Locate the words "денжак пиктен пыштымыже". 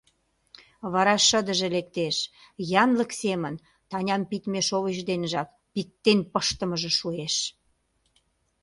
5.07-6.91